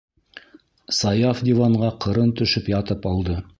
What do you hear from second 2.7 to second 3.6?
ятып алды.